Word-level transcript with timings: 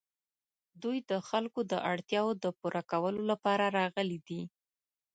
دوی 0.81 0.97
د 1.11 1.13
خلکو 1.29 1.59
د 1.71 1.73
اړتیاوو 1.91 2.39
د 2.43 2.45
پوره 2.59 2.81
کولو 2.91 3.21
لپاره 3.31 3.65
راغلي 3.79 4.19
دي. 4.27 4.41